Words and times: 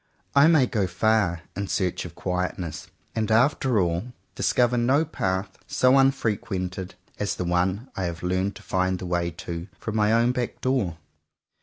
I 0.35 0.47
may 0.47 0.65
go 0.65 0.87
far 0.87 1.43
in 1.55 1.67
search 1.67 2.05
of 2.05 2.15
quietness, 2.15 2.87
and 3.13 3.29
after 3.29 3.79
all, 3.79 4.11
discover 4.33 4.75
no 4.75 5.05
path 5.05 5.59
so 5.67 5.95
unfrequented 5.99 6.95
as 7.19 7.35
the 7.35 7.45
one 7.45 7.87
I 7.95 8.05
have 8.05 8.23
learned 8.23 8.55
to 8.55 8.63
find 8.63 8.97
the 8.97 9.05
way 9.05 9.29
to, 9.29 9.67
from 9.77 9.95
my 9.95 10.11
own 10.11 10.31
back 10.31 10.59
door. 10.59 10.97